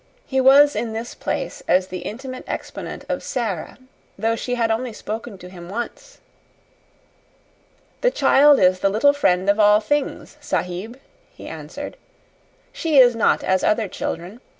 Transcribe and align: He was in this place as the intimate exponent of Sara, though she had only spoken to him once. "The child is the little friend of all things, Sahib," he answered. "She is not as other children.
He 0.25 0.41
was 0.41 0.75
in 0.75 0.93
this 0.93 1.13
place 1.13 1.61
as 1.67 1.89
the 1.89 1.99
intimate 1.99 2.43
exponent 2.47 3.05
of 3.07 3.21
Sara, 3.21 3.77
though 4.17 4.35
she 4.35 4.55
had 4.55 4.71
only 4.71 4.93
spoken 4.93 5.37
to 5.37 5.47
him 5.47 5.69
once. 5.69 6.17
"The 8.01 8.09
child 8.09 8.59
is 8.59 8.79
the 8.79 8.89
little 8.89 9.13
friend 9.13 9.47
of 9.47 9.59
all 9.59 9.79
things, 9.79 10.37
Sahib," 10.41 10.99
he 11.31 11.45
answered. 11.45 11.97
"She 12.73 12.97
is 12.97 13.15
not 13.15 13.43
as 13.43 13.63
other 13.63 13.87
children. 13.87 14.41